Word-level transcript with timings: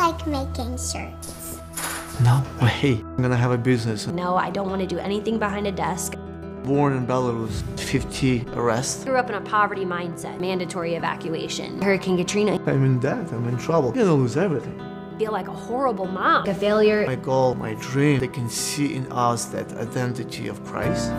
like 0.00 0.26
making 0.26 0.78
shirts. 0.78 1.58
No 2.24 2.42
way. 2.62 3.02
I'm 3.04 3.16
gonna 3.18 3.36
have 3.36 3.50
a 3.50 3.58
business. 3.58 4.06
No, 4.06 4.34
I 4.34 4.48
don't 4.48 4.70
want 4.70 4.80
to 4.80 4.86
do 4.86 4.98
anything 4.98 5.38
behind 5.38 5.66
a 5.66 5.72
desk. 5.72 6.14
Born 6.64 6.94
in 6.94 7.06
Belarus, 7.06 7.62
50 7.78 8.46
arrests. 8.54 9.04
Grew 9.04 9.16
up 9.16 9.28
in 9.28 9.34
a 9.34 9.42
poverty 9.42 9.84
mindset, 9.84 10.40
mandatory 10.40 10.94
evacuation. 10.94 11.82
Hurricane 11.82 12.16
Katrina, 12.16 12.58
I'm 12.66 12.82
in 12.84 12.98
debt, 12.98 13.30
I'm 13.30 13.46
in 13.46 13.58
trouble. 13.58 13.90
I'm 13.90 13.94
gonna 13.94 14.14
lose 14.14 14.38
everything. 14.38 14.80
feel 15.18 15.32
like 15.32 15.48
a 15.48 15.52
horrible 15.68 16.06
mom, 16.06 16.48
a 16.48 16.54
failure. 16.54 17.04
My 17.06 17.16
goal, 17.16 17.54
my 17.54 17.74
dream, 17.74 18.20
they 18.20 18.28
can 18.28 18.48
see 18.48 18.94
in 18.94 19.10
us 19.12 19.44
that 19.46 19.70
identity 19.74 20.48
of 20.48 20.64
Christ. 20.64 21.12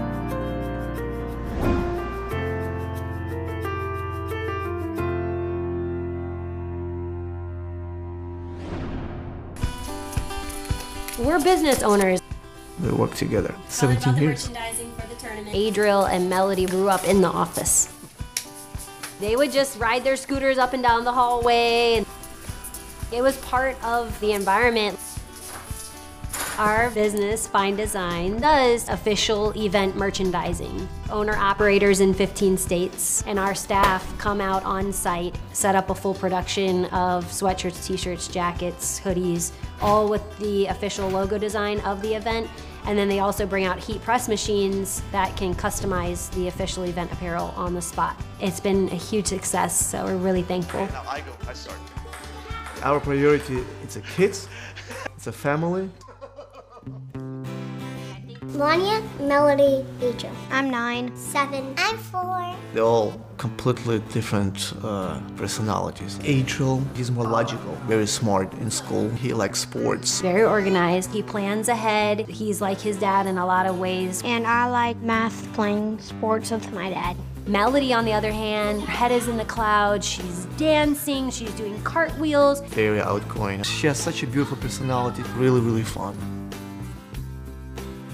We're 11.21 11.39
business 11.39 11.83
owners. 11.83 12.19
We 12.81 12.91
work 12.91 13.13
together. 13.13 13.53
17 13.69 14.17
years. 14.17 14.49
Adriel 15.53 16.05
and 16.05 16.27
Melody 16.27 16.65
grew 16.65 16.89
up 16.89 17.03
in 17.03 17.21
the 17.21 17.27
office. 17.27 17.93
They 19.19 19.35
would 19.35 19.51
just 19.51 19.79
ride 19.79 20.03
their 20.03 20.15
scooters 20.15 20.57
up 20.57 20.73
and 20.73 20.81
down 20.81 21.03
the 21.03 21.11
hallway. 21.11 22.03
It 23.11 23.21
was 23.21 23.37
part 23.37 23.81
of 23.83 24.19
the 24.19 24.31
environment. 24.31 24.97
Our 26.61 26.91
business, 26.91 27.47
Fine 27.47 27.75
Design, 27.77 28.39
does 28.39 28.87
official 28.87 29.51
event 29.57 29.95
merchandising. 29.95 30.87
Owner 31.09 31.35
operators 31.35 32.01
in 32.01 32.13
15 32.13 32.55
states, 32.55 33.23
and 33.25 33.39
our 33.39 33.55
staff 33.55 34.05
come 34.19 34.39
out 34.39 34.63
on 34.63 34.93
site, 34.93 35.35
set 35.53 35.73
up 35.73 35.89
a 35.89 35.95
full 35.95 36.13
production 36.13 36.85
of 36.85 37.25
sweatshirts, 37.25 37.83
t 37.83 37.97
shirts, 37.97 38.27
jackets, 38.27 38.99
hoodies, 38.99 39.53
all 39.81 40.07
with 40.07 40.21
the 40.37 40.67
official 40.67 41.09
logo 41.09 41.39
design 41.39 41.79
of 41.79 41.99
the 42.03 42.13
event. 42.13 42.47
And 42.85 42.95
then 42.95 43.09
they 43.09 43.21
also 43.21 43.47
bring 43.47 43.65
out 43.65 43.79
heat 43.79 43.99
press 44.03 44.27
machines 44.27 45.01
that 45.11 45.35
can 45.35 45.55
customize 45.55 46.31
the 46.35 46.47
official 46.47 46.83
event 46.83 47.11
apparel 47.11 47.55
on 47.55 47.73
the 47.73 47.81
spot. 47.81 48.15
It's 48.39 48.59
been 48.59 48.87
a 48.89 48.95
huge 49.09 49.25
success, 49.25 49.83
so 49.83 50.05
we're 50.05 50.17
really 50.17 50.43
thankful. 50.43 50.85
Now 50.85 51.05
I 51.09 51.21
go, 51.21 51.31
I 51.47 51.53
start. 51.53 51.79
Our 52.83 52.99
priority, 52.99 53.63
it's 53.81 53.95
a 53.95 54.01
kids, 54.01 54.47
it's 55.15 55.25
a 55.25 55.31
family. 55.31 55.89
Melania, 58.61 59.01
Melody, 59.19 59.83
Adriel. 60.03 60.35
I'm 60.51 60.69
nine. 60.69 61.11
Seven. 61.15 61.73
I'm 61.77 61.97
four. 61.97 62.55
They're 62.75 62.83
all 62.83 63.19
completely 63.37 63.97
different 64.13 64.73
uh, 64.83 65.19
personalities. 65.35 66.19
Adriel, 66.23 66.83
he's 66.95 67.09
more 67.09 67.25
logical, 67.25 67.73
very 67.87 68.05
smart 68.05 68.53
in 68.61 68.69
school. 68.69 69.09
He 69.09 69.33
likes 69.33 69.61
sports. 69.61 70.21
Very 70.21 70.43
organized. 70.43 71.09
He 71.11 71.23
plans 71.23 71.69
ahead. 71.69 72.29
He's 72.29 72.61
like 72.61 72.79
his 72.79 72.97
dad 72.97 73.25
in 73.25 73.39
a 73.39 73.45
lot 73.47 73.65
of 73.65 73.79
ways. 73.79 74.21
And 74.23 74.45
I 74.45 74.69
like 74.69 74.97
math, 74.97 75.51
playing 75.53 75.97
sports 75.97 76.51
with 76.51 76.71
my 76.71 76.91
dad. 76.91 77.17
Melody, 77.47 77.93
on 77.93 78.05
the 78.05 78.13
other 78.13 78.31
hand, 78.31 78.83
her 78.83 78.91
head 78.91 79.11
is 79.11 79.27
in 79.27 79.37
the 79.37 79.45
clouds. 79.45 80.05
She's 80.05 80.45
dancing. 80.57 81.31
She's 81.31 81.51
doing 81.55 81.81
cartwheels. 81.81 82.61
Very 82.67 83.01
outgoing. 83.01 83.63
She 83.63 83.87
has 83.87 83.97
such 83.97 84.21
a 84.21 84.27
beautiful 84.27 84.57
personality, 84.57 85.23
really, 85.35 85.61
really 85.61 85.81
fun. 85.81 86.40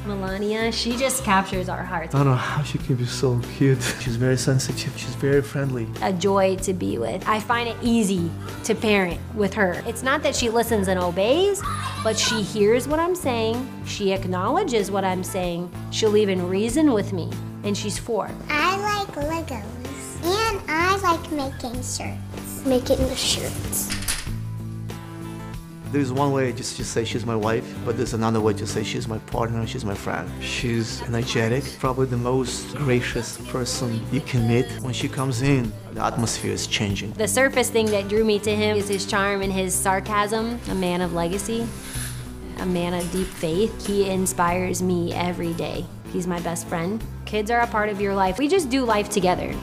Melania, 0.07 0.71
she 0.71 0.95
just 0.97 1.23
captures 1.23 1.69
our 1.69 1.83
hearts. 1.83 2.15
I 2.15 2.19
don't 2.19 2.27
know 2.27 2.35
how 2.35 2.63
she 2.63 2.77
can 2.77 2.95
be 2.95 3.05
so 3.05 3.39
cute. 3.57 3.81
She's 3.99 4.15
very 4.15 4.37
sensitive, 4.37 4.97
she's 4.97 5.15
very 5.15 5.41
friendly. 5.41 5.87
A 6.01 6.13
joy 6.13 6.55
to 6.57 6.73
be 6.73 6.97
with. 6.97 7.27
I 7.27 7.39
find 7.39 7.67
it 7.67 7.75
easy 7.81 8.31
to 8.63 8.75
parent 8.75 9.19
with 9.35 9.53
her. 9.53 9.83
It's 9.85 10.03
not 10.03 10.23
that 10.23 10.35
she 10.35 10.49
listens 10.49 10.87
and 10.87 10.99
obeys, 10.99 11.61
but 12.03 12.17
she 12.17 12.41
hears 12.41 12.87
what 12.87 12.99
I'm 12.99 13.15
saying. 13.15 13.67
She 13.85 14.11
acknowledges 14.11 14.89
what 14.91 15.03
I'm 15.03 15.23
saying. 15.23 15.71
She'll 15.91 16.17
even 16.17 16.47
reason 16.47 16.93
with 16.93 17.13
me. 17.13 17.29
And 17.63 17.77
she's 17.77 17.97
four. 17.97 18.29
I 18.49 18.77
like 18.77 19.25
Legos. 19.25 19.63
And 20.23 20.61
I 20.67 20.97
like 20.97 21.31
making 21.31 21.81
shirts. 21.81 22.65
Making 22.65 23.07
the 23.07 23.15
shirts. 23.15 23.96
There's 25.91 26.11
one 26.11 26.33
way 26.33 26.51
just 26.51 26.75
to 26.77 26.83
say 26.83 27.05
she's 27.05 27.25
my 27.25 27.35
wife, 27.35 27.65
but 27.85 27.95
there's 27.95 28.13
another 28.13 28.41
way 28.41 28.53
to 28.53 28.67
say 28.67 28.83
she's 28.83 29.07
my 29.07 29.19
partner, 29.19 29.65
she's 29.65 29.85
my 29.85 29.95
friend. 29.95 30.29
She's 30.43 31.01
energetic, 31.03 31.63
probably 31.79 32.07
the 32.07 32.17
most 32.17 32.75
gracious 32.75 33.37
person 33.49 34.05
you 34.11 34.19
can 34.21 34.47
meet. 34.47 34.65
When 34.81 34.93
she 34.93 35.07
comes 35.07 35.41
in, 35.41 35.71
the 35.93 36.03
atmosphere 36.03 36.51
is 36.51 36.67
changing. 36.67 37.13
The 37.13 37.27
surface 37.27 37.69
thing 37.69 37.85
that 37.87 38.09
drew 38.09 38.25
me 38.25 38.37
to 38.39 38.53
him 38.53 38.75
is 38.75 38.89
his 38.89 39.05
charm 39.05 39.41
and 39.41 39.51
his 39.51 39.73
sarcasm, 39.73 40.59
a 40.69 40.75
man 40.75 41.01
of 41.01 41.13
legacy, 41.13 41.65
a 42.59 42.65
man 42.65 42.93
of 42.93 43.09
deep 43.11 43.27
faith. 43.27 43.87
He 43.87 44.09
inspires 44.09 44.81
me 44.81 45.13
every 45.13 45.53
day. 45.53 45.85
He's 46.11 46.27
my 46.27 46.39
best 46.41 46.67
friend. 46.67 47.01
Kids 47.25 47.49
are 47.49 47.61
a 47.61 47.67
part 47.67 47.89
of 47.89 48.01
your 48.01 48.13
life. 48.13 48.37
We 48.39 48.47
just 48.47 48.69
do 48.69 48.83
life 48.83 49.09
together. 49.09 49.53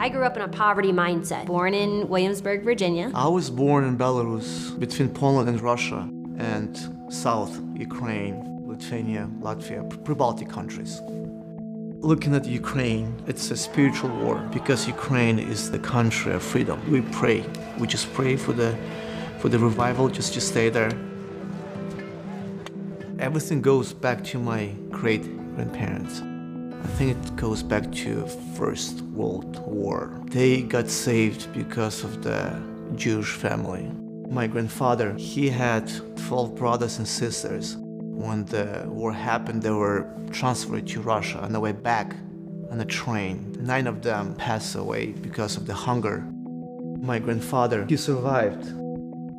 I 0.00 0.08
grew 0.08 0.24
up 0.24 0.34
in 0.34 0.40
a 0.40 0.48
poverty 0.48 0.92
mindset, 0.92 1.44
born 1.44 1.74
in 1.74 2.08
Williamsburg, 2.08 2.62
Virginia. 2.62 3.12
I 3.14 3.28
was 3.28 3.50
born 3.50 3.84
in 3.84 3.98
Belarus, 3.98 4.80
between 4.80 5.10
Poland 5.10 5.50
and 5.50 5.60
Russia, 5.60 6.08
and 6.38 6.74
South 7.12 7.60
Ukraine, 7.74 8.66
Lithuania, 8.66 9.28
Latvia, 9.40 9.82
Pre-Baltic 10.06 10.48
countries. 10.48 11.02
Looking 12.00 12.34
at 12.34 12.46
Ukraine, 12.46 13.22
it's 13.26 13.50
a 13.50 13.56
spiritual 13.58 14.08
war 14.22 14.36
because 14.54 14.88
Ukraine 14.88 15.38
is 15.38 15.70
the 15.70 15.78
country 15.78 16.32
of 16.32 16.42
freedom. 16.42 16.80
We 16.90 17.02
pray. 17.18 17.44
We 17.78 17.86
just 17.86 18.10
pray 18.14 18.36
for 18.36 18.54
the 18.54 18.74
for 19.38 19.50
the 19.50 19.58
revival 19.58 20.08
just 20.08 20.32
to 20.32 20.40
stay 20.40 20.70
there. 20.70 20.92
Everything 23.18 23.60
goes 23.60 23.92
back 23.92 24.24
to 24.30 24.38
my 24.38 24.72
great 24.90 25.24
grandparents. 25.54 26.22
I 26.82 26.86
think 26.86 27.16
it 27.16 27.36
goes 27.36 27.62
back 27.62 27.92
to 27.92 28.26
First 28.56 29.02
World 29.02 29.58
War. 29.66 30.18
They 30.26 30.62
got 30.62 30.88
saved 30.88 31.52
because 31.52 32.04
of 32.04 32.22
the 32.22 32.58
Jewish 32.96 33.32
family. 33.32 33.90
My 34.30 34.46
grandfather, 34.46 35.14
he 35.14 35.50
had 35.50 35.90
12 36.16 36.54
brothers 36.54 36.98
and 36.98 37.06
sisters. 37.06 37.76
When 37.76 38.46
the 38.46 38.84
war 38.86 39.12
happened, 39.12 39.62
they 39.62 39.70
were 39.70 40.06
transferred 40.30 40.86
to 40.88 41.00
Russia 41.00 41.38
on 41.40 41.52
the 41.52 41.60
way 41.60 41.72
back 41.72 42.14
on 42.70 42.80
a 42.80 42.84
train. 42.84 43.56
Nine 43.60 43.86
of 43.86 44.02
them 44.02 44.34
passed 44.36 44.74
away 44.74 45.06
because 45.12 45.56
of 45.56 45.66
the 45.66 45.74
hunger. 45.74 46.24
My 47.00 47.18
grandfather, 47.18 47.84
he 47.88 47.96
survived. 47.96 48.72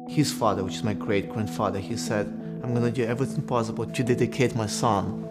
His 0.09 0.31
father, 0.31 0.63
which 0.63 0.75
is 0.75 0.83
my 0.83 0.93
great 0.93 1.29
grandfather, 1.29 1.79
he 1.79 1.97
said, 1.97 2.27
I'm 2.63 2.73
gonna 2.73 2.91
do 2.91 3.05
everything 3.05 3.43
possible 3.43 3.85
to 3.85 4.03
dedicate 4.03 4.55
my 4.55 4.67
son 4.67 5.27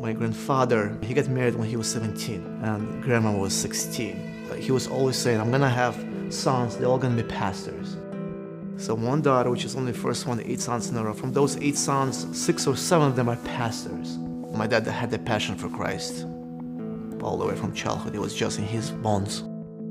my 0.00 0.14
grandfather, 0.14 0.96
he 1.02 1.12
got 1.12 1.28
married 1.28 1.54
when 1.54 1.68
he 1.68 1.76
was 1.76 1.90
17 1.92 2.60
and 2.62 3.02
grandma 3.02 3.36
was 3.36 3.52
16. 3.52 4.48
He 4.58 4.72
was 4.72 4.88
always 4.88 5.16
saying, 5.16 5.38
I'm 5.38 5.50
gonna 5.50 5.68
have 5.68 5.94
sons, 6.30 6.76
they're 6.78 6.88
all 6.88 6.98
gonna 6.98 7.22
be 7.22 7.28
pastors. 7.28 7.98
So 8.78 8.94
one 8.94 9.20
daughter, 9.20 9.50
which 9.50 9.66
is 9.66 9.76
only 9.76 9.92
the 9.92 9.98
first 9.98 10.26
one, 10.26 10.40
eight 10.40 10.60
sons 10.60 10.88
in 10.88 10.96
a 10.96 11.04
row. 11.04 11.12
From 11.12 11.34
those 11.34 11.58
eight 11.58 11.76
sons, 11.76 12.26
six 12.36 12.66
or 12.66 12.76
seven 12.76 13.08
of 13.08 13.16
them 13.16 13.28
are 13.28 13.36
pastors. 13.36 14.16
My 14.16 14.66
dad 14.66 14.86
had 14.86 15.10
the 15.10 15.18
passion 15.18 15.54
for 15.54 15.68
Christ. 15.68 16.24
All 17.22 17.36
the 17.36 17.44
way 17.44 17.54
from 17.54 17.74
childhood, 17.74 18.14
it 18.14 18.20
was 18.20 18.34
just 18.34 18.58
in 18.58 18.64
his 18.64 18.90
bones. 18.90 19.44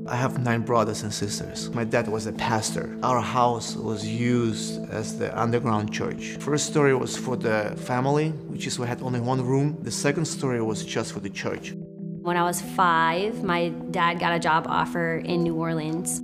I 0.06 0.16
have 0.16 0.42
nine 0.42 0.62
brothers 0.62 1.02
and 1.02 1.12
sisters. 1.12 1.70
My 1.70 1.84
dad 1.84 2.08
was 2.08 2.26
a 2.26 2.32
pastor. 2.32 2.96
Our 3.02 3.20
house 3.20 3.76
was 3.76 4.06
used 4.06 4.88
as 4.90 5.18
the 5.18 5.38
underground 5.38 5.92
church. 5.92 6.36
First 6.40 6.66
story 6.66 6.94
was 6.94 7.16
for 7.16 7.36
the 7.36 7.76
family, 7.76 8.30
which 8.48 8.66
is 8.66 8.78
we 8.78 8.86
had 8.86 9.02
only 9.02 9.20
one 9.20 9.44
room. 9.44 9.78
The 9.82 9.90
second 9.90 10.24
story 10.24 10.60
was 10.62 10.84
just 10.84 11.12
for 11.12 11.20
the 11.20 11.30
church. 11.30 11.74
When 12.22 12.36
I 12.36 12.42
was 12.42 12.60
five, 12.60 13.44
my 13.44 13.68
dad 13.90 14.18
got 14.18 14.34
a 14.34 14.38
job 14.38 14.66
offer 14.68 15.18
in 15.18 15.42
New 15.42 15.54
Orleans. 15.54 16.20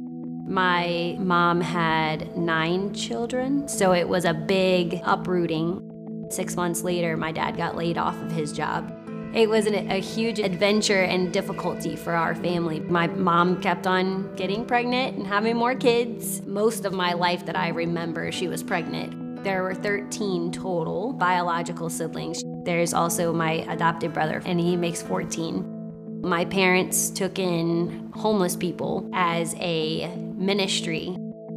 My 0.48 1.16
mom 1.18 1.60
had 1.60 2.36
nine 2.36 2.94
children, 2.94 3.68
so 3.68 3.92
it 3.92 4.08
was 4.08 4.24
a 4.24 4.34
big 4.34 5.00
uprooting. 5.04 6.26
Six 6.30 6.56
months 6.56 6.82
later, 6.82 7.16
my 7.16 7.32
dad 7.32 7.56
got 7.56 7.76
laid 7.76 7.98
off 7.98 8.16
of 8.20 8.32
his 8.32 8.52
job. 8.52 8.92
It 9.34 9.48
was 9.50 9.66
an, 9.66 9.90
a 9.90 10.00
huge 10.00 10.38
adventure 10.38 11.02
and 11.02 11.32
difficulty 11.32 11.96
for 11.96 12.12
our 12.14 12.34
family. 12.34 12.80
My 12.80 13.06
mom 13.06 13.60
kept 13.60 13.86
on 13.86 14.34
getting 14.34 14.64
pregnant 14.64 15.16
and 15.16 15.26
having 15.26 15.56
more 15.56 15.74
kids. 15.74 16.40
Most 16.46 16.84
of 16.84 16.94
my 16.94 17.12
life 17.12 17.44
that 17.46 17.56
I 17.56 17.68
remember, 17.68 18.32
she 18.32 18.48
was 18.48 18.62
pregnant. 18.62 19.44
There 19.44 19.62
were 19.62 19.74
13 19.74 20.52
total 20.52 21.12
biological 21.12 21.90
siblings. 21.90 22.42
There's 22.64 22.94
also 22.94 23.32
my 23.32 23.64
adopted 23.68 24.12
brother, 24.12 24.42
and 24.44 24.58
he 24.58 24.74
makes 24.74 25.02
14. 25.02 26.20
My 26.22 26.44
parents 26.44 27.10
took 27.10 27.38
in 27.38 28.10
homeless 28.14 28.56
people 28.56 29.08
as 29.12 29.54
a 29.58 30.08
ministry. 30.16 31.16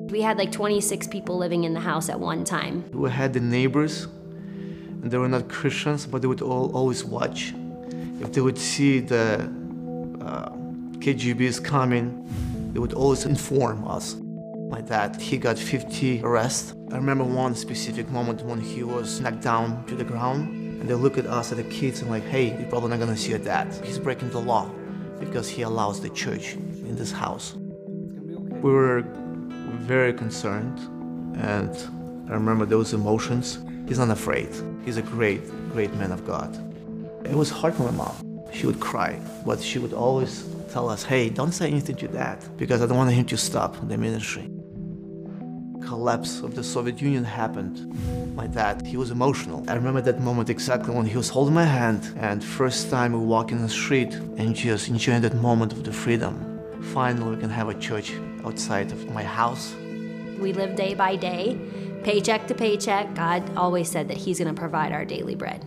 We 0.10 0.22
had 0.22 0.38
like 0.38 0.52
26 0.52 1.08
people 1.08 1.38
living 1.38 1.64
in 1.64 1.74
the 1.74 1.80
house 1.80 2.10
at 2.10 2.20
one 2.20 2.44
time. 2.44 2.86
We 2.92 3.10
had 3.10 3.34
the 3.34 3.40
neighbors 3.40 4.08
And 5.02 5.12
they 5.12 5.18
were 5.18 5.30
not 5.30 5.50
Christians, 5.50 6.06
but 6.06 6.22
they 6.22 6.28
would 6.28 6.42
all, 6.42 6.72
always 6.76 7.04
watch. 7.04 7.54
If 8.20 8.34
they 8.34 8.42
would 8.42 8.58
see 8.58 9.00
the 9.00 9.50
uh, 10.22 10.50
KGBs 11.00 11.64
coming, 11.64 12.28
they 12.74 12.80
would 12.80 12.94
always 12.94 13.26
inform 13.26 13.88
us. 13.88 14.16
My 14.70 14.82
dad, 14.82 15.20
he 15.20 15.38
got 15.38 15.58
50 15.58 16.22
arrests. 16.24 16.74
I 16.92 16.96
remember 16.96 17.24
one 17.24 17.56
specific 17.56 18.10
moment 18.10 18.42
when 18.44 18.60
he 18.60 18.84
was 18.84 19.20
knocked 19.20 19.42
down 19.42 19.86
to 19.88 19.96
the 19.96 20.04
ground, 20.04 20.50
and 20.80 20.88
they 20.90 20.94
look 20.94 21.18
at 21.18 21.26
us, 21.26 21.52
at 21.52 21.58
the 21.58 21.64
kids, 21.64 22.02
and 22.02 22.12
like, 22.12 22.24
hey, 22.26 22.56
you're 22.58 22.70
probably 22.70 22.90
not 22.90 23.00
gonna 23.00 23.18
see 23.18 23.30
your 23.30 23.40
dad. 23.40 23.74
He's 23.84 23.98
breaking 23.98 24.30
the 24.30 24.40
law 24.40 24.70
because 25.20 25.50
he 25.50 25.64
allows 25.64 26.02
the 26.02 26.10
church 26.10 26.54
in 26.54 26.96
this 26.96 27.12
house. 27.12 27.56
We 27.56 28.72
were 28.72 29.04
very 29.80 30.14
concerned, 30.14 30.78
and 31.38 31.76
I 32.30 32.34
remember 32.34 32.66
those 32.66 32.94
emotions. 32.94 33.60
He's 33.90 33.98
not 33.98 34.12
afraid. 34.12 34.50
He's 34.86 34.98
a 34.98 35.02
great, 35.02 35.42
great 35.72 35.92
man 35.96 36.12
of 36.12 36.24
God. 36.24 36.56
It 37.26 37.34
was 37.34 37.50
hard 37.50 37.74
for 37.74 37.84
my 37.84 37.92
mom. 37.92 38.16
She 38.54 38.68
would 38.68 38.80
cry, 38.80 39.20
but 39.48 39.60
she 39.60 39.80
would 39.80 39.94
always 39.94 40.48
tell 40.72 40.88
us, 40.90 41.02
hey, 41.02 41.30
don't 41.30 41.52
say 41.52 41.68
anything 41.70 41.96
to 41.96 42.08
dad 42.08 42.38
because 42.56 42.84
I 42.84 42.86
don't 42.86 42.98
want 42.98 43.12
him 43.12 43.26
to 43.26 43.36
stop 43.36 43.76
the 43.88 43.98
ministry. 43.98 44.48
Collapse 45.82 46.42
of 46.42 46.54
the 46.54 46.64
Soviet 46.64 47.02
Union 47.02 47.24
happened. 47.24 47.78
My 48.36 48.46
dad, 48.46 48.86
he 48.86 48.96
was 48.96 49.10
emotional. 49.10 49.66
I 49.68 49.74
remember 49.74 50.02
that 50.02 50.22
moment 50.22 50.52
exactly 50.52 50.94
when 50.94 51.08
he 51.08 51.18
was 51.18 51.30
holding 51.30 51.56
my 51.56 51.66
hand 51.66 52.14
and 52.18 52.44
first 52.44 52.92
time 52.92 53.14
we 53.14 53.26
walk 53.26 53.52
in 53.52 53.60
the 53.60 53.70
street 53.70 54.14
and 54.38 54.56
just 54.56 54.90
enjoying 54.90 55.22
that 55.22 55.34
moment 55.34 55.74
of 55.74 55.84
the 55.84 55.92
freedom. 55.92 56.62
Finally, 56.94 57.36
we 57.36 57.42
can 57.42 57.50
have 57.50 57.70
a 57.70 57.74
church 57.74 58.14
outside 58.46 58.92
of 58.92 59.10
my 59.12 59.24
house. 59.24 59.74
We 60.40 60.54
live 60.54 60.76
day 60.76 60.94
by 60.94 61.16
day, 61.16 61.60
paycheck 62.04 62.48
to 62.48 62.56
paycheck. 62.56 63.14
God 63.16 63.56
always 63.56 63.90
said 63.90 64.08
that 64.08 64.18
He's 64.18 64.40
going 64.40 64.54
to 64.54 64.60
provide 64.60 64.92
our 64.92 65.06
daily 65.06 65.36
bread. 65.36 65.66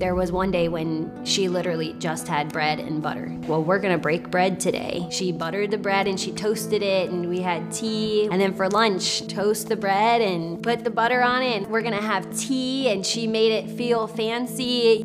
There 0.00 0.14
was 0.14 0.32
one 0.32 0.50
day 0.50 0.68
when 0.68 1.26
she 1.26 1.50
literally 1.50 1.92
just 1.98 2.26
had 2.26 2.50
bread 2.54 2.80
and 2.80 3.02
butter. 3.02 3.30
Well, 3.42 3.62
we're 3.62 3.78
gonna 3.78 3.98
break 3.98 4.30
bread 4.30 4.58
today. 4.58 5.06
She 5.10 5.30
buttered 5.30 5.70
the 5.70 5.76
bread 5.76 6.08
and 6.08 6.18
she 6.18 6.32
toasted 6.32 6.82
it, 6.82 7.10
and 7.10 7.28
we 7.28 7.42
had 7.42 7.70
tea. 7.70 8.26
And 8.32 8.40
then 8.40 8.54
for 8.54 8.70
lunch, 8.70 9.26
toast 9.28 9.68
the 9.68 9.76
bread 9.76 10.22
and 10.22 10.62
put 10.62 10.84
the 10.84 10.90
butter 10.90 11.20
on 11.20 11.42
it. 11.42 11.68
We're 11.68 11.82
gonna 11.82 12.00
have 12.00 12.34
tea, 12.34 12.88
and 12.88 13.04
she 13.04 13.26
made 13.26 13.52
it 13.52 13.76
feel 13.76 14.06
fancy. 14.06 15.02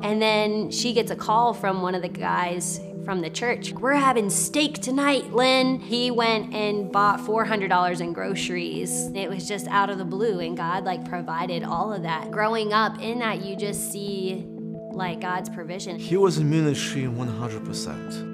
And 0.00 0.22
then 0.22 0.70
she 0.70 0.94
gets 0.94 1.10
a 1.10 1.16
call 1.16 1.52
from 1.52 1.82
one 1.82 1.94
of 1.94 2.00
the 2.00 2.08
guys 2.08 2.80
from 3.08 3.22
the 3.22 3.30
church. 3.30 3.72
We're 3.72 3.94
having 3.94 4.28
steak 4.28 4.82
tonight, 4.82 5.32
Lynn. 5.32 5.80
He 5.80 6.10
went 6.10 6.52
and 6.52 6.92
bought 6.92 7.20
$400 7.20 8.02
in 8.02 8.12
groceries. 8.12 9.10
It 9.14 9.30
was 9.30 9.48
just 9.48 9.66
out 9.68 9.88
of 9.88 9.96
the 9.96 10.04
blue, 10.04 10.40
and 10.40 10.54
God 10.54 10.84
like 10.84 11.08
provided 11.08 11.64
all 11.64 11.90
of 11.90 12.02
that. 12.02 12.30
Growing 12.30 12.74
up 12.74 13.00
in 13.00 13.20
that, 13.20 13.42
you 13.42 13.56
just 13.56 13.90
see 13.90 14.44
like 14.92 15.22
God's 15.22 15.48
provision. 15.48 15.98
He 15.98 16.18
was 16.18 16.36
in 16.36 16.50
ministry 16.50 17.04
100%. 17.04 18.27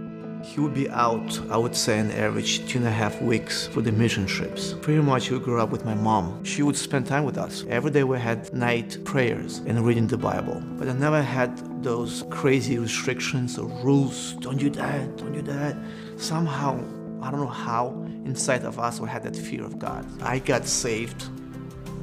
He 0.44 0.60
would 0.60 0.74
be 0.74 0.90
out, 0.90 1.40
I 1.50 1.56
would 1.56 1.74
say, 1.74 1.98
an 1.98 2.10
average 2.10 2.68
two 2.68 2.78
and 2.78 2.86
a 2.86 2.90
half 2.90 3.20
weeks 3.22 3.66
for 3.66 3.80
the 3.80 3.90
mission 3.90 4.26
trips. 4.26 4.74
Pretty 4.82 5.00
much 5.00 5.30
we 5.30 5.38
grew 5.38 5.58
up 5.60 5.70
with 5.70 5.86
my 5.86 5.94
mom. 5.94 6.44
She 6.44 6.62
would 6.62 6.76
spend 6.76 7.06
time 7.06 7.24
with 7.24 7.38
us. 7.38 7.64
Every 7.68 7.90
day 7.90 8.04
we 8.04 8.18
had 8.18 8.52
night 8.52 9.02
prayers 9.04 9.62
and 9.66 9.84
reading 9.84 10.06
the 10.06 10.18
Bible. 10.18 10.62
But 10.78 10.88
I 10.88 10.92
never 10.92 11.22
had 11.22 11.82
those 11.82 12.24
crazy 12.28 12.78
restrictions 12.78 13.58
or 13.58 13.68
rules. 13.82 14.34
Don't 14.34 14.58
do 14.58 14.68
that, 14.68 15.16
don't 15.16 15.32
do 15.32 15.42
that. 15.42 15.76
Somehow, 16.18 16.78
I 17.22 17.30
don't 17.30 17.40
know 17.40 17.46
how, 17.46 17.88
inside 18.26 18.64
of 18.64 18.78
us 18.78 19.00
we 19.00 19.08
had 19.08 19.22
that 19.22 19.34
fear 19.34 19.64
of 19.64 19.78
God. 19.78 20.06
I 20.22 20.40
got 20.40 20.66
saved. 20.66 21.24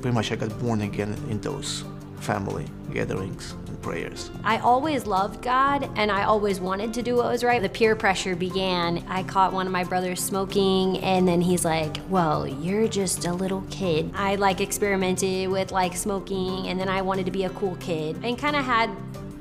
Pretty 0.02 0.16
much 0.16 0.32
I 0.32 0.36
got 0.36 0.58
born 0.60 0.82
again 0.82 1.14
in 1.30 1.40
those 1.42 1.84
family 2.22 2.66
gatherings 2.94 3.56
and 3.68 3.82
prayers. 3.82 4.30
I 4.44 4.60
always 4.60 5.06
loved 5.06 5.42
God 5.42 5.90
and 5.96 6.12
I 6.12 6.24
always 6.24 6.60
wanted 6.60 6.94
to 6.94 7.02
do 7.02 7.16
what 7.16 7.26
was 7.26 7.44
right. 7.44 7.62
The 7.62 7.70
peer 7.70 7.96
pressure 7.96 8.36
began. 8.36 9.04
I 9.08 9.24
caught 9.24 9.54
one 9.54 9.66
of 9.66 9.72
my 9.72 9.84
brothers 9.84 10.24
smoking 10.24 11.00
and 11.00 11.28
then 11.28 11.42
he's 11.42 11.66
like, 11.66 11.98
"Well, 12.10 12.48
you're 12.48 12.88
just 12.88 13.26
a 13.26 13.34
little 13.34 13.64
kid." 13.70 14.12
I 14.16 14.36
like 14.36 14.62
experimented 14.62 15.50
with 15.50 15.72
like 15.72 15.96
smoking 15.96 16.68
and 16.68 16.80
then 16.80 16.90
I 16.90 17.02
wanted 17.02 17.26
to 17.26 17.32
be 17.32 17.46
a 17.46 17.50
cool 17.52 17.76
kid 17.78 18.18
and 18.24 18.38
kind 18.38 18.56
of 18.56 18.64
had 18.64 18.90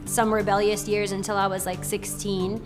some 0.06 0.32
rebellious 0.32 0.88
years 0.88 1.12
until 1.12 1.36
I 1.36 1.46
was 1.46 1.66
like 1.66 1.84
16. 1.84 2.60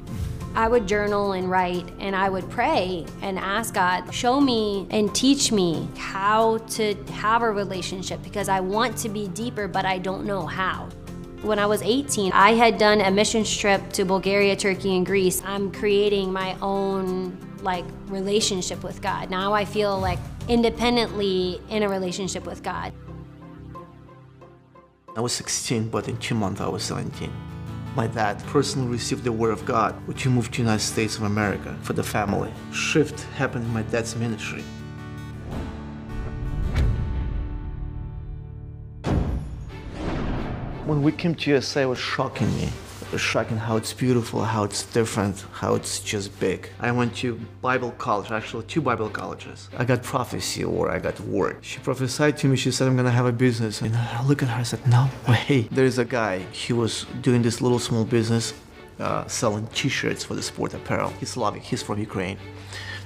I 0.54 0.68
would 0.68 0.86
journal 0.86 1.32
and 1.32 1.50
write, 1.50 1.92
and 1.98 2.14
I 2.14 2.28
would 2.28 2.48
pray 2.48 3.04
and 3.22 3.40
ask 3.40 3.74
God, 3.74 4.14
show 4.14 4.40
me 4.40 4.86
and 4.90 5.12
teach 5.12 5.50
me 5.50 5.88
how 5.96 6.58
to 6.58 6.94
have 7.14 7.42
a 7.42 7.50
relationship 7.50 8.22
because 8.22 8.48
I 8.48 8.60
want 8.60 8.96
to 8.98 9.08
be 9.08 9.26
deeper, 9.28 9.66
but 9.66 9.84
I 9.84 9.98
don't 9.98 10.24
know 10.24 10.46
how. 10.46 10.88
When 11.42 11.58
I 11.58 11.66
was 11.66 11.82
18, 11.82 12.30
I 12.32 12.52
had 12.52 12.78
done 12.78 13.00
a 13.00 13.10
mission 13.10 13.42
trip 13.42 13.92
to 13.94 14.04
Bulgaria, 14.04 14.54
Turkey, 14.54 14.96
and 14.96 15.04
Greece. 15.04 15.42
I'm 15.44 15.72
creating 15.72 16.32
my 16.32 16.56
own 16.62 17.36
like 17.60 17.84
relationship 18.06 18.84
with 18.84 19.02
God. 19.02 19.30
Now 19.30 19.52
I 19.52 19.64
feel 19.64 19.98
like 19.98 20.20
independently 20.48 21.60
in 21.68 21.82
a 21.82 21.88
relationship 21.88 22.46
with 22.46 22.62
God. 22.62 22.92
I 25.16 25.20
was 25.20 25.32
16, 25.32 25.88
but 25.88 26.08
in 26.08 26.16
two 26.18 26.34
months 26.34 26.60
I 26.60 26.68
was 26.68 26.84
17. 26.84 27.53
My 27.96 28.08
dad 28.08 28.42
personally 28.46 28.88
received 28.88 29.22
the 29.22 29.30
word 29.30 29.52
of 29.52 29.64
God, 29.64 29.94
which 30.06 30.24
he 30.24 30.28
moved 30.28 30.52
to 30.54 30.56
the 30.58 30.62
United 30.64 30.82
States 30.82 31.16
of 31.16 31.22
America 31.22 31.76
for 31.82 31.92
the 31.92 32.02
family. 32.02 32.52
Shift 32.72 33.20
happened 33.36 33.66
in 33.66 33.72
my 33.72 33.82
dad's 33.82 34.16
ministry. 34.16 34.64
When 40.86 41.04
we 41.04 41.12
came 41.12 41.36
to 41.36 41.50
USA, 41.50 41.82
it 41.82 41.86
was 41.86 42.00
shocking 42.00 42.52
me. 42.56 42.68
Shocking 43.16 43.56
how 43.56 43.76
it's 43.76 43.92
beautiful, 43.92 44.44
how 44.44 44.64
it's 44.64 44.82
different, 44.84 45.44
how 45.52 45.74
it's 45.76 46.00
just 46.00 46.38
big. 46.40 46.68
I 46.80 46.90
went 46.90 47.14
to 47.16 47.40
Bible 47.62 47.92
college, 47.92 48.30
actually 48.30 48.64
two 48.64 48.80
Bible 48.80 49.08
colleges. 49.08 49.68
I 49.76 49.84
got 49.84 50.02
prophecy 50.02 50.64
or 50.64 50.90
I 50.90 50.98
got 50.98 51.18
word. 51.20 51.58
She 51.62 51.78
prophesied 51.78 52.36
to 52.38 52.48
me, 52.48 52.56
she 52.56 52.70
said, 52.72 52.88
I'm 52.88 52.96
gonna 52.96 53.10
have 53.10 53.26
a 53.26 53.32
business. 53.32 53.80
And 53.82 53.94
I 53.94 54.24
look 54.26 54.42
at 54.42 54.48
her, 54.48 54.60
I 54.60 54.64
said, 54.64 54.86
no 54.88 55.08
way. 55.28 55.68
There's 55.70 55.98
a 55.98 56.04
guy, 56.04 56.38
he 56.50 56.72
was 56.72 57.06
doing 57.20 57.42
this 57.42 57.60
little 57.60 57.78
small 57.78 58.04
business, 58.04 58.52
uh, 58.98 59.26
selling 59.28 59.66
t-shirts 59.68 60.24
for 60.24 60.34
the 60.34 60.42
sport 60.42 60.74
apparel. 60.74 61.10
He's 61.20 61.30
Slavic, 61.30 61.62
he's 61.62 61.82
from 61.82 61.98
Ukraine. 62.00 62.38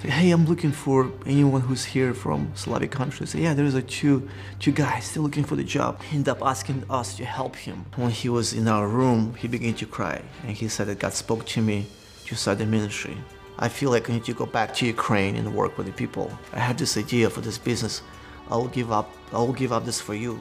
Hey, 0.02 0.30
I'm 0.30 0.46
looking 0.46 0.70
for 0.70 1.10
anyone 1.26 1.60
who's 1.60 1.84
here 1.84 2.14
from 2.14 2.52
Slavic 2.54 2.92
countries. 2.92 3.34
Yeah, 3.34 3.52
there's 3.52 3.74
a 3.74 3.82
two 3.82 4.28
two 4.60 4.70
guys 4.70 5.06
still 5.06 5.24
looking 5.24 5.42
for 5.42 5.56
the 5.56 5.64
job. 5.64 6.00
He 6.04 6.14
ended 6.14 6.28
up 6.28 6.40
asking 6.40 6.84
us 6.88 7.16
to 7.16 7.25
help 7.25 7.56
him. 7.56 7.84
When 7.96 8.11
he 8.11 8.28
was 8.28 8.52
in 8.52 8.68
our 8.68 8.87
room, 8.87 9.34
he 9.34 9.49
began 9.49 9.75
to 9.75 9.87
cry, 9.87 10.23
and 10.44 10.56
he 10.56 10.68
said 10.68 10.87
that 10.87 11.00
God 11.00 11.14
spoke 11.14 11.46
to 11.46 11.61
me 11.61 11.87
to 12.26 12.37
start 12.37 12.58
the 12.58 12.66
ministry. 12.66 13.16
I 13.58 13.68
feel 13.68 13.90
like 13.90 14.08
I 14.08 14.12
need 14.12 14.25
to 14.26 14.34
go 14.34 14.46
back 14.46 14.73
to 14.75 14.87
Ukraine 14.87 15.34
and 15.34 15.52
work 15.52 15.76
with 15.76 15.88
the 15.88 15.92
people. 15.92 16.30
I 16.52 16.61
have 16.61 16.76
this 16.78 16.96
idea 16.96 17.28
for 17.28 17.40
this 17.40 17.58
business. 17.58 18.02
I'll 18.50 18.68
give 18.68 18.92
up. 18.92 19.11
I'll 19.32 19.52
give 19.52 19.73
up 19.73 19.84
this 19.84 20.00
for 20.00 20.14
you, 20.14 20.40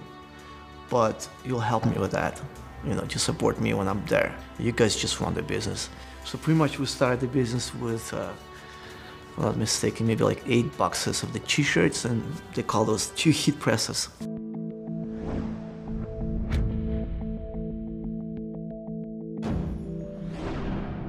but 0.87 1.27
you'll 1.43 1.67
help 1.73 1.83
me 1.83 1.97
with 1.97 2.11
that. 2.11 2.39
You 2.85 2.93
know, 2.93 3.05
to 3.05 3.17
support 3.17 3.59
me 3.59 3.73
when 3.73 3.87
I'm 3.87 4.05
there. 4.05 4.35
You 4.59 4.71
guys 4.71 4.95
just 4.95 5.19
run 5.19 5.33
the 5.33 5.41
business. 5.41 5.89
So 6.25 6.37
pretty 6.37 6.59
much 6.59 6.77
we 6.77 6.85
started 6.85 7.21
the 7.21 7.27
business 7.27 7.73
with. 7.73 8.13
Uh, 8.13 8.29
not 9.37 9.57
mistaken, 9.57 10.07
maybe 10.07 10.23
like 10.23 10.41
eight 10.47 10.75
boxes 10.77 11.23
of 11.23 11.33
the 11.33 11.39
t-shirts 11.39 12.05
and 12.05 12.23
they 12.55 12.63
call 12.63 12.85
those 12.85 13.07
two 13.15 13.31
heat 13.31 13.59
presses. 13.59 14.09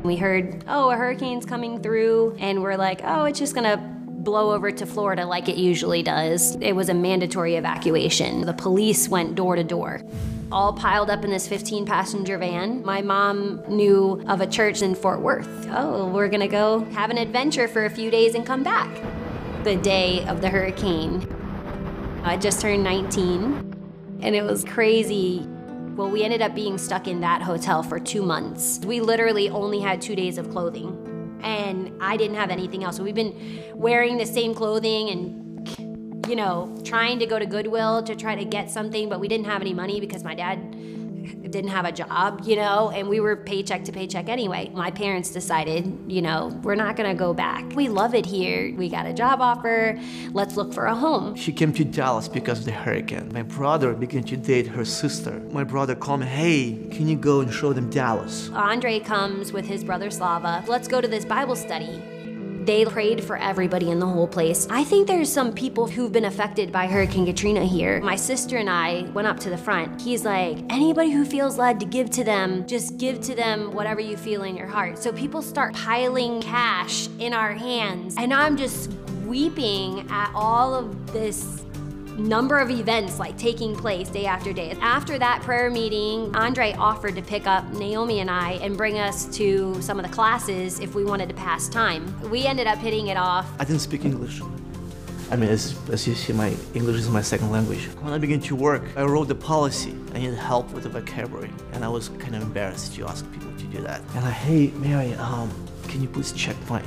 We 0.02 0.16
heard, 0.16 0.64
oh, 0.68 0.90
a 0.90 0.96
hurricane's 0.96 1.44
coming 1.44 1.82
through, 1.82 2.34
and 2.38 2.62
we're 2.62 2.76
like, 2.76 3.02
oh, 3.04 3.26
it's 3.26 3.38
just 3.38 3.54
gonna 3.54 3.76
blow 4.08 4.52
over 4.52 4.70
to 4.70 4.86
Florida 4.86 5.26
like 5.26 5.48
it 5.48 5.56
usually 5.56 6.02
does. 6.02 6.56
It 6.62 6.72
was 6.72 6.88
a 6.88 6.94
mandatory 6.94 7.56
evacuation. 7.56 8.42
The 8.42 8.54
police 8.54 9.08
went 9.08 9.34
door 9.34 9.56
to 9.56 9.64
door 9.64 10.02
all 10.50 10.72
piled 10.72 11.10
up 11.10 11.24
in 11.24 11.30
this 11.30 11.46
15 11.46 11.84
passenger 11.84 12.38
van. 12.38 12.82
My 12.84 13.02
mom 13.02 13.62
knew 13.68 14.22
of 14.28 14.40
a 14.40 14.46
church 14.46 14.82
in 14.82 14.94
Fort 14.94 15.20
Worth. 15.20 15.68
Oh, 15.70 16.08
we're 16.08 16.28
gonna 16.28 16.48
go 16.48 16.84
have 16.86 17.10
an 17.10 17.18
adventure 17.18 17.68
for 17.68 17.84
a 17.84 17.90
few 17.90 18.10
days 18.10 18.34
and 18.34 18.46
come 18.46 18.62
back. 18.62 18.88
The 19.64 19.76
day 19.76 20.24
of 20.26 20.40
the 20.40 20.48
hurricane, 20.48 21.26
I 22.24 22.36
just 22.36 22.60
turned 22.60 22.82
19 22.82 24.20
and 24.22 24.34
it 24.34 24.42
was 24.42 24.64
crazy. 24.64 25.46
Well, 25.96 26.10
we 26.10 26.22
ended 26.22 26.42
up 26.42 26.54
being 26.54 26.78
stuck 26.78 27.08
in 27.08 27.20
that 27.20 27.42
hotel 27.42 27.82
for 27.82 27.98
two 27.98 28.22
months. 28.22 28.80
We 28.84 29.00
literally 29.00 29.50
only 29.50 29.80
had 29.80 30.00
two 30.00 30.16
days 30.16 30.38
of 30.38 30.50
clothing 30.50 31.38
and 31.42 31.92
I 32.00 32.16
didn't 32.16 32.36
have 32.36 32.50
anything 32.50 32.84
else. 32.84 32.96
So 32.96 33.02
we've 33.02 33.14
been 33.14 33.62
wearing 33.74 34.16
the 34.16 34.26
same 34.26 34.54
clothing 34.54 35.10
and 35.10 35.37
you 36.28 36.36
know, 36.36 36.76
trying 36.84 37.18
to 37.18 37.26
go 37.26 37.38
to 37.38 37.46
Goodwill 37.46 38.02
to 38.02 38.14
try 38.14 38.34
to 38.34 38.44
get 38.44 38.70
something, 38.70 39.08
but 39.08 39.18
we 39.18 39.28
didn't 39.28 39.46
have 39.46 39.62
any 39.62 39.72
money 39.72 39.98
because 39.98 40.22
my 40.22 40.34
dad 40.34 40.76
didn't 41.50 41.70
have 41.70 41.84
a 41.84 41.92
job, 41.92 42.42
you 42.44 42.56
know, 42.56 42.90
and 42.90 43.08
we 43.08 43.20
were 43.20 43.36
paycheck 43.36 43.84
to 43.84 43.92
paycheck 43.92 44.28
anyway. 44.28 44.70
My 44.74 44.90
parents 44.90 45.30
decided, 45.30 46.00
you 46.06 46.22
know, 46.22 46.58
we're 46.62 46.74
not 46.74 46.96
gonna 46.96 47.14
go 47.14 47.32
back. 47.32 47.64
We 47.74 47.88
love 47.88 48.14
it 48.14 48.26
here. 48.26 48.74
We 48.74 48.88
got 48.88 49.06
a 49.06 49.12
job 49.12 49.40
offer. 49.40 49.98
Let's 50.32 50.56
look 50.56 50.72
for 50.72 50.86
a 50.86 50.94
home. 50.94 51.34
She 51.34 51.52
came 51.52 51.72
to 51.74 51.84
Dallas 51.84 52.28
because 52.28 52.60
of 52.60 52.64
the 52.66 52.72
hurricane. 52.72 53.30
My 53.32 53.42
brother 53.42 53.94
began 53.94 54.24
to 54.24 54.36
date 54.36 54.66
her 54.68 54.84
sister. 54.84 55.40
My 55.52 55.64
brother 55.64 55.94
called 55.94 56.20
me, 56.20 56.26
hey, 56.26 56.88
can 56.90 57.08
you 57.08 57.16
go 57.16 57.40
and 57.40 57.52
show 57.52 57.72
them 57.72 57.90
Dallas? 57.90 58.50
Andre 58.50 59.00
comes 59.00 59.52
with 59.52 59.66
his 59.66 59.84
brother 59.84 60.10
Slava. 60.10 60.64
Let's 60.66 60.88
go 60.88 61.00
to 61.00 61.08
this 61.08 61.24
Bible 61.24 61.56
study. 61.56 62.02
They 62.68 62.84
prayed 62.84 63.24
for 63.24 63.38
everybody 63.38 63.90
in 63.90 63.98
the 63.98 64.04
whole 64.04 64.28
place. 64.28 64.66
I 64.68 64.84
think 64.84 65.06
there's 65.06 65.32
some 65.32 65.54
people 65.54 65.86
who've 65.86 66.12
been 66.12 66.26
affected 66.26 66.70
by 66.70 66.86
Hurricane 66.86 67.24
Katrina 67.24 67.64
here. 67.64 67.98
My 68.02 68.14
sister 68.14 68.58
and 68.58 68.68
I 68.68 69.04
went 69.14 69.26
up 69.26 69.40
to 69.40 69.48
the 69.48 69.56
front. 69.56 70.02
He's 70.02 70.26
like, 70.26 70.58
anybody 70.68 71.10
who 71.10 71.24
feels 71.24 71.56
led 71.56 71.80
to 71.80 71.86
give 71.86 72.10
to 72.10 72.24
them, 72.24 72.66
just 72.66 72.98
give 72.98 73.22
to 73.22 73.34
them 73.34 73.72
whatever 73.72 74.02
you 74.02 74.18
feel 74.18 74.42
in 74.42 74.54
your 74.54 74.66
heart. 74.66 74.98
So 74.98 75.14
people 75.14 75.40
start 75.40 75.72
piling 75.76 76.42
cash 76.42 77.08
in 77.18 77.32
our 77.32 77.54
hands, 77.54 78.16
and 78.18 78.34
I'm 78.34 78.54
just 78.54 78.90
weeping 79.24 80.06
at 80.10 80.30
all 80.34 80.74
of 80.74 81.10
this 81.14 81.64
number 82.18 82.58
of 82.58 82.70
events 82.70 83.18
like 83.18 83.38
taking 83.38 83.74
place 83.74 84.08
day 84.08 84.26
after 84.26 84.52
day. 84.52 84.76
After 84.80 85.18
that 85.18 85.42
prayer 85.42 85.70
meeting, 85.70 86.34
Andre 86.34 86.74
offered 86.74 87.14
to 87.14 87.22
pick 87.22 87.46
up 87.46 87.64
Naomi 87.72 88.20
and 88.20 88.30
I 88.30 88.52
and 88.54 88.76
bring 88.76 88.98
us 88.98 89.26
to 89.36 89.80
some 89.80 89.98
of 89.98 90.04
the 90.04 90.12
classes 90.12 90.80
if 90.80 90.94
we 90.94 91.04
wanted 91.04 91.28
to 91.28 91.34
pass 91.34 91.68
time. 91.68 92.30
We 92.30 92.46
ended 92.46 92.66
up 92.66 92.78
hitting 92.78 93.06
it 93.08 93.16
off. 93.16 93.48
I 93.58 93.64
didn't 93.64 93.80
speak 93.80 94.04
English. 94.04 94.40
I 95.30 95.36
mean, 95.36 95.50
as, 95.50 95.78
as 95.90 96.08
you 96.08 96.14
see, 96.14 96.32
my 96.32 96.56
English 96.72 96.96
is 96.96 97.08
my 97.10 97.20
second 97.20 97.50
language. 97.50 97.84
When 98.00 98.14
I 98.14 98.18
began 98.18 98.40
to 98.40 98.56
work, 98.56 98.82
I 98.96 99.02
wrote 99.02 99.28
the 99.28 99.34
policy. 99.34 99.94
I 100.14 100.20
needed 100.20 100.38
help 100.38 100.72
with 100.72 100.84
the 100.84 100.88
vocabulary, 100.88 101.50
and 101.72 101.84
I 101.84 101.88
was 101.88 102.08
kind 102.08 102.34
of 102.34 102.40
embarrassed 102.40 102.94
to 102.94 103.06
ask 103.06 103.30
people 103.30 103.52
to 103.58 103.64
do 103.64 103.82
that. 103.82 104.00
And 104.14 104.24
I, 104.24 104.30
hey, 104.30 104.68
Mary, 104.76 105.12
um, 105.14 105.50
can 105.86 106.00
you 106.00 106.08
please 106.08 106.32
check 106.32 106.56
my 106.70 106.80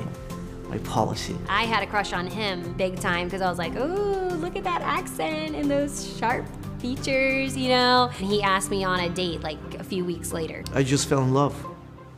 my 0.71 0.77
policy? 0.79 1.35
I 1.49 1.63
had 1.63 1.83
a 1.83 1.87
crush 1.87 2.13
on 2.13 2.25
him 2.25 2.73
big 2.73 2.99
time 2.99 3.27
because 3.27 3.41
I 3.41 3.49
was 3.49 3.59
like, 3.59 3.75
ooh, 3.75 4.29
look 4.35 4.55
at 4.55 4.63
that 4.63 4.81
accent 4.81 5.55
and 5.55 5.69
those 5.69 6.17
sharp 6.17 6.45
features, 6.79 7.57
you 7.57 7.69
know? 7.69 8.09
And 8.17 8.25
he 8.25 8.41
asked 8.41 8.71
me 8.71 8.83
on 8.83 9.01
a 9.01 9.09
date 9.09 9.41
like 9.41 9.59
a 9.75 9.83
few 9.83 10.05
weeks 10.05 10.31
later. 10.31 10.63
I 10.73 10.83
just 10.83 11.07
fell 11.09 11.23
in 11.23 11.33
love. 11.33 11.53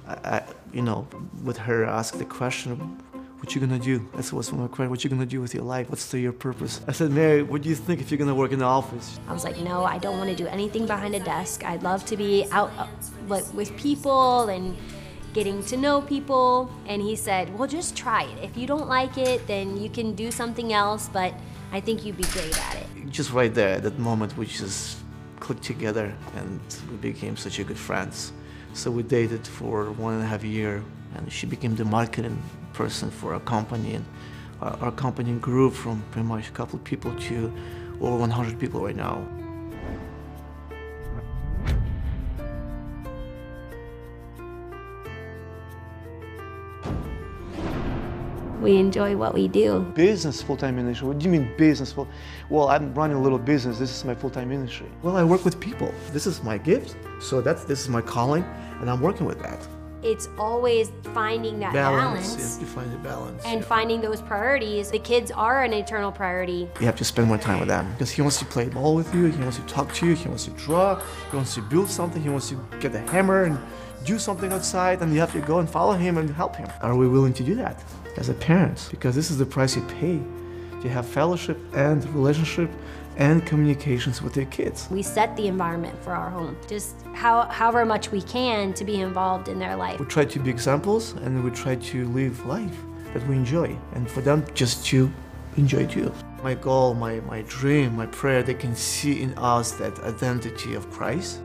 I, 0.07 0.13
I 0.13 0.43
you 0.71 0.83
know, 0.83 1.07
with 1.43 1.57
her 1.57 1.85
ask 1.85 2.17
the 2.17 2.25
question, 2.25 2.77
what 3.39 3.53
you 3.53 3.59
gonna 3.59 3.79
do? 3.79 4.07
That's 4.15 4.31
what's 4.31 4.51
my 4.51 4.67
question. 4.67 4.89
What 4.89 5.03
you 5.03 5.09
gonna 5.09 5.25
do 5.25 5.41
with 5.41 5.53
your 5.53 5.63
life? 5.63 5.89
What's 5.89 6.09
the, 6.09 6.19
your 6.19 6.31
purpose? 6.31 6.79
I 6.87 6.93
said, 6.93 7.11
Mary, 7.11 7.43
what 7.43 7.63
do 7.63 7.69
you 7.69 7.75
think 7.75 8.01
if 8.01 8.09
you're 8.09 8.17
gonna 8.17 8.35
work 8.35 8.51
in 8.51 8.59
the 8.59 8.65
office? 8.65 9.19
I 9.27 9.33
was 9.33 9.43
like, 9.43 9.57
no, 9.59 9.83
I 9.83 9.97
don't 9.97 10.17
want 10.17 10.29
to 10.29 10.35
do 10.35 10.47
anything 10.47 10.85
behind 10.85 11.13
a 11.15 11.19
desk. 11.19 11.65
I'd 11.65 11.83
love 11.83 12.05
to 12.05 12.15
be 12.15 12.45
out 12.51 12.71
uh, 12.77 12.87
like 13.27 13.51
with 13.53 13.75
people 13.77 14.47
and 14.49 14.77
getting 15.33 15.63
to 15.65 15.77
know 15.77 16.01
people. 16.01 16.71
And 16.85 17.01
he 17.01 17.15
said, 17.15 17.57
well, 17.57 17.67
just 17.67 17.95
try 17.95 18.23
it. 18.23 18.43
If 18.43 18.57
you 18.57 18.67
don't 18.67 18.87
like 18.87 19.17
it, 19.17 19.45
then 19.47 19.77
you 19.77 19.89
can 19.89 20.13
do 20.13 20.31
something 20.31 20.73
else, 20.73 21.09
but 21.11 21.33
I 21.71 21.79
think 21.79 22.05
you'd 22.05 22.17
be 22.17 22.23
great 22.23 22.57
at 22.67 22.75
it. 22.75 22.87
Just 23.09 23.31
right 23.31 23.53
there, 23.53 23.79
that 23.79 23.97
moment, 23.99 24.37
we 24.37 24.45
just 24.45 24.97
clicked 25.39 25.63
together 25.63 26.15
and 26.35 26.59
we 26.89 26.97
became 26.97 27.35
such 27.35 27.59
a 27.59 27.63
good 27.63 27.77
friends. 27.77 28.31
So 28.73 28.89
we 28.89 29.03
dated 29.03 29.45
for 29.45 29.91
one 29.91 30.13
and 30.15 30.23
a 30.23 30.25
half 30.25 30.43
year 30.43 30.83
and 31.15 31.31
she 31.31 31.45
became 31.45 31.75
the 31.75 31.85
marketing 31.85 32.41
person 32.73 33.11
for 33.11 33.33
our 33.33 33.39
company 33.39 33.95
and 33.95 34.05
our, 34.61 34.77
our 34.81 34.91
company 34.91 35.33
grew 35.39 35.69
from 35.69 36.03
pretty 36.11 36.27
much 36.27 36.47
a 36.47 36.51
couple 36.51 36.79
of 36.79 36.83
people 36.83 37.13
to 37.15 37.53
over 38.01 38.17
100 38.17 38.59
people 38.59 38.81
right 38.81 38.95
now. 38.95 39.27
We 48.63 48.77
enjoy 48.77 49.17
what 49.17 49.33
we 49.33 49.49
do. 49.49 49.81
Business 49.93 50.41
full-time 50.41 50.77
ministry. 50.77 51.05
What 51.05 51.19
do 51.19 51.25
you 51.25 51.31
mean 51.31 51.53
business 51.57 51.91
full? 51.91 52.07
Well, 52.49 52.69
I'm 52.69 52.93
running 52.93 53.17
a 53.17 53.21
little 53.21 53.37
business. 53.37 53.77
This 53.77 53.93
is 53.93 54.05
my 54.05 54.15
full-time 54.15 54.47
ministry. 54.47 54.87
Well, 55.01 55.17
I 55.17 55.23
work 55.25 55.43
with 55.43 55.59
people. 55.59 55.93
This 56.13 56.25
is 56.25 56.41
my 56.41 56.57
gift. 56.57 56.95
So 57.19 57.41
that's 57.41 57.65
this 57.65 57.81
is 57.81 57.89
my 57.89 58.01
calling, 58.01 58.43
and 58.79 58.89
I'm 58.89 59.01
working 59.01 59.25
with 59.25 59.41
that. 59.41 59.59
It's 60.03 60.27
always 60.37 60.91
finding 61.13 61.59
that 61.59 61.71
balance, 61.73 62.35
Yes, 62.37 62.57
you 62.59 62.67
find 62.67 62.91
the 62.91 62.97
balance. 62.97 63.41
and 63.45 63.61
yeah. 63.61 63.65
finding 63.65 64.01
those 64.01 64.21
priorities. 64.21 64.91
The 64.91 64.99
kids 64.99 65.31
are 65.31 65.63
an 65.63 65.71
eternal 65.73 66.11
priority. 66.11 66.67
you 66.79 66.85
have 66.85 66.97
to 66.97 67.05
spend 67.05 67.27
more 67.29 67.37
time 67.37 67.59
with 67.59 67.69
them 67.69 67.89
because 67.93 68.11
he 68.11 68.21
wants 68.21 68.37
to 68.39 68.45
play 68.45 68.67
ball 68.67 68.95
with 68.95 69.13
you. 69.15 69.25
He 69.27 69.39
wants 69.41 69.57
to 69.57 69.63
talk 69.63 69.93
to 69.93 70.05
you. 70.05 70.13
He 70.15 70.27
wants 70.27 70.45
to 70.45 70.51
draw. 70.51 71.01
He 71.31 71.35
wants 71.37 71.55
to 71.55 71.61
build 71.61 71.89
something. 71.89 72.21
He 72.21 72.29
wants 72.29 72.49
to 72.49 72.55
get 72.79 72.93
a 72.93 72.99
hammer 72.99 73.43
and 73.43 73.57
do 74.03 74.19
something 74.19 74.51
outside, 74.51 75.01
and 75.01 75.13
you 75.13 75.19
have 75.21 75.31
to 75.31 75.39
go 75.39 75.59
and 75.59 75.69
follow 75.69 75.93
him 75.93 76.17
and 76.17 76.29
help 76.29 76.55
him. 76.57 76.67
Are 76.81 76.95
we 76.95 77.07
willing 77.07 77.33
to 77.35 77.43
do 77.43 77.55
that 77.55 77.81
as 78.17 78.27
a 78.27 78.33
parent? 78.33 78.89
Because 78.91 79.15
this 79.15 79.31
is 79.31 79.37
the 79.37 79.45
price 79.45 79.77
you 79.77 79.81
pay 79.83 80.19
to 80.81 80.89
have 80.89 81.05
fellowship 81.07 81.57
and 81.73 82.03
relationship 82.13 82.69
and 83.17 83.45
communications 83.45 84.21
with 84.21 84.33
their 84.33 84.45
kids. 84.45 84.87
We 84.89 85.03
set 85.03 85.35
the 85.35 85.47
environment 85.47 86.01
for 86.03 86.13
our 86.13 86.29
home, 86.29 86.57
just 86.67 86.95
how, 87.13 87.43
however 87.43 87.85
much 87.85 88.11
we 88.11 88.21
can 88.21 88.73
to 88.73 88.83
be 88.83 89.01
involved 89.01 89.47
in 89.47 89.59
their 89.59 89.75
life. 89.75 89.99
We 89.99 90.05
try 90.05 90.25
to 90.25 90.39
be 90.39 90.49
examples 90.49 91.13
and 91.13 91.43
we 91.43 91.51
try 91.51 91.75
to 91.75 92.07
live 92.09 92.45
life 92.45 92.75
that 93.13 93.25
we 93.27 93.35
enjoy, 93.35 93.77
and 93.93 94.09
for 94.09 94.21
them 94.21 94.45
just 94.53 94.85
to 94.87 95.11
enjoy 95.57 95.85
too. 95.85 96.11
My 96.41 96.55
goal, 96.55 96.93
my, 96.93 97.19
my 97.21 97.43
dream, 97.43 97.95
my 97.95 98.07
prayer, 98.07 98.43
they 98.43 98.55
can 98.55 98.75
see 98.75 99.21
in 99.21 99.33
us 99.37 99.71
that 99.73 99.97
identity 99.99 100.73
of 100.73 100.89
Christ. 100.89 101.41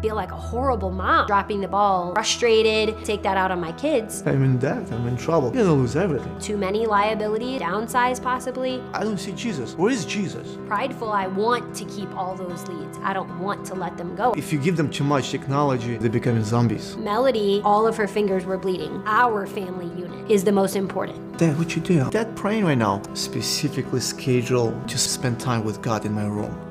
Feel 0.00 0.14
like 0.14 0.32
a 0.32 0.36
horrible 0.36 0.90
mom, 0.90 1.26
dropping 1.26 1.60
the 1.60 1.68
ball, 1.68 2.12
frustrated, 2.14 3.04
take 3.04 3.22
that 3.22 3.36
out 3.36 3.50
on 3.50 3.60
my 3.60 3.72
kids. 3.72 4.22
I'm 4.26 4.42
in 4.42 4.58
debt, 4.58 4.90
I'm 4.92 5.06
in 5.06 5.16
trouble. 5.16 5.54
You're 5.54 5.64
gonna 5.64 5.76
lose 5.76 5.96
everything. 5.96 6.38
Too 6.38 6.56
many 6.56 6.86
liability, 6.86 7.58
downsize 7.58 8.22
possibly. 8.22 8.82
I 8.92 9.02
don't 9.02 9.18
see 9.18 9.32
Jesus. 9.32 9.74
Where 9.74 9.92
is 9.92 10.04
Jesus? 10.04 10.58
Prideful, 10.66 11.10
I 11.10 11.26
want 11.26 11.74
to 11.76 11.84
keep 11.86 12.14
all 12.16 12.34
those 12.34 12.66
leads. 12.68 12.98
I 13.02 13.12
don't 13.12 13.38
want 13.38 13.64
to 13.66 13.74
let 13.74 13.96
them 13.96 14.14
go. 14.16 14.32
If 14.32 14.52
you 14.52 14.58
give 14.58 14.76
them 14.76 14.90
too 14.90 15.04
much 15.04 15.30
technology, 15.30 15.96
they 15.96 16.08
become 16.08 16.42
zombies. 16.42 16.96
Melody, 16.96 17.60
all 17.64 17.86
of 17.86 17.96
her 17.96 18.06
fingers 18.06 18.44
were 18.44 18.58
bleeding. 18.58 19.02
Our 19.06 19.46
family 19.46 19.86
unit 20.00 20.30
is 20.30 20.44
the 20.44 20.52
most 20.52 20.76
important. 20.76 21.38
Dad, 21.38 21.58
what 21.58 21.76
you 21.76 21.82
do? 21.82 22.10
Dad 22.10 22.34
praying 22.34 22.64
right 22.64 22.78
now. 22.78 23.02
Specifically 23.14 24.00
schedule 24.00 24.78
to 24.86 24.98
spend 24.98 25.38
time 25.38 25.64
with 25.64 25.82
God 25.82 26.04
in 26.06 26.12
my 26.12 26.26
room. 26.26 26.65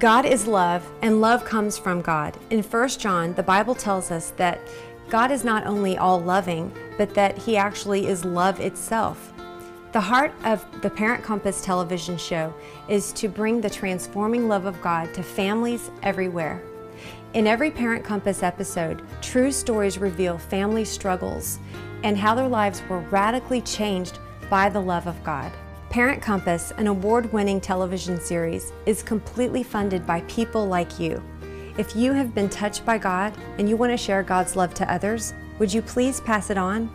God 0.00 0.24
is 0.24 0.46
love, 0.46 0.90
and 1.02 1.20
love 1.20 1.44
comes 1.44 1.76
from 1.76 2.00
God. 2.00 2.34
In 2.48 2.62
1 2.62 2.88
John, 2.88 3.34
the 3.34 3.42
Bible 3.42 3.74
tells 3.74 4.10
us 4.10 4.30
that 4.38 4.58
God 5.10 5.30
is 5.30 5.44
not 5.44 5.66
only 5.66 5.98
all 5.98 6.18
loving, 6.18 6.72
but 6.96 7.12
that 7.12 7.36
He 7.36 7.58
actually 7.58 8.06
is 8.06 8.24
love 8.24 8.60
itself. 8.60 9.30
The 9.92 10.00
heart 10.00 10.32
of 10.44 10.64
the 10.80 10.88
Parent 10.88 11.22
Compass 11.22 11.60
television 11.60 12.16
show 12.16 12.54
is 12.88 13.12
to 13.12 13.28
bring 13.28 13.60
the 13.60 13.68
transforming 13.68 14.48
love 14.48 14.64
of 14.64 14.80
God 14.80 15.12
to 15.12 15.22
families 15.22 15.90
everywhere. 16.02 16.62
In 17.34 17.46
every 17.46 17.70
Parent 17.70 18.02
Compass 18.02 18.42
episode, 18.42 19.02
true 19.20 19.52
stories 19.52 19.98
reveal 19.98 20.38
family 20.38 20.86
struggles 20.86 21.58
and 22.04 22.16
how 22.16 22.34
their 22.34 22.48
lives 22.48 22.82
were 22.88 23.00
radically 23.10 23.60
changed 23.60 24.18
by 24.48 24.70
the 24.70 24.80
love 24.80 25.06
of 25.06 25.22
God. 25.24 25.52
Parent 25.90 26.22
Compass, 26.22 26.70
an 26.76 26.86
award 26.86 27.32
winning 27.32 27.60
television 27.60 28.20
series, 28.20 28.72
is 28.86 29.02
completely 29.02 29.64
funded 29.64 30.06
by 30.06 30.20
people 30.22 30.68
like 30.68 31.00
you. 31.00 31.20
If 31.78 31.96
you 31.96 32.12
have 32.12 32.32
been 32.32 32.48
touched 32.48 32.86
by 32.86 32.96
God 32.96 33.36
and 33.58 33.68
you 33.68 33.76
want 33.76 33.90
to 33.90 33.96
share 33.96 34.22
God's 34.22 34.54
love 34.54 34.72
to 34.74 34.88
others, 34.88 35.34
would 35.58 35.74
you 35.74 35.82
please 35.82 36.20
pass 36.20 36.48
it 36.48 36.56
on? 36.56 36.94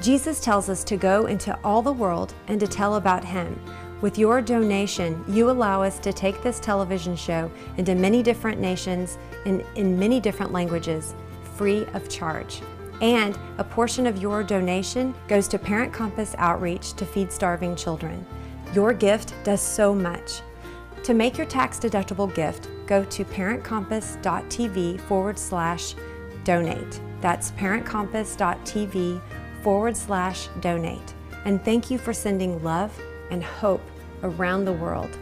Jesus 0.00 0.38
tells 0.38 0.68
us 0.68 0.84
to 0.84 0.96
go 0.96 1.26
into 1.26 1.58
all 1.64 1.82
the 1.82 1.92
world 1.92 2.32
and 2.46 2.60
to 2.60 2.68
tell 2.68 2.94
about 2.94 3.24
Him. 3.24 3.58
With 4.00 4.16
your 4.16 4.40
donation, 4.40 5.24
you 5.26 5.50
allow 5.50 5.82
us 5.82 5.98
to 5.98 6.12
take 6.12 6.40
this 6.40 6.60
television 6.60 7.16
show 7.16 7.50
into 7.78 7.96
many 7.96 8.22
different 8.22 8.60
nations 8.60 9.18
and 9.44 9.64
in 9.74 9.98
many 9.98 10.20
different 10.20 10.52
languages, 10.52 11.16
free 11.56 11.84
of 11.94 12.08
charge. 12.08 12.60
And 13.00 13.38
a 13.58 13.64
portion 13.64 14.06
of 14.06 14.18
your 14.18 14.42
donation 14.42 15.14
goes 15.28 15.48
to 15.48 15.58
Parent 15.58 15.92
Compass 15.92 16.34
Outreach 16.38 16.94
to 16.94 17.04
feed 17.04 17.32
starving 17.32 17.76
children. 17.76 18.24
Your 18.72 18.92
gift 18.92 19.34
does 19.44 19.60
so 19.60 19.94
much. 19.94 20.40
To 21.04 21.14
make 21.14 21.36
your 21.36 21.46
tax 21.46 21.78
deductible 21.78 22.34
gift, 22.34 22.68
go 22.86 23.04
to 23.04 23.24
parentcompass.tv 23.24 25.00
forward 25.02 25.38
slash 25.38 25.94
donate. 26.44 27.00
That's 27.20 27.50
parentcompass.tv 27.52 29.20
forward 29.62 29.96
slash 29.96 30.48
donate. 30.60 31.14
And 31.44 31.62
thank 31.64 31.90
you 31.90 31.98
for 31.98 32.12
sending 32.12 32.62
love 32.62 32.98
and 33.30 33.44
hope 33.44 33.82
around 34.22 34.64
the 34.64 34.72
world. 34.72 35.18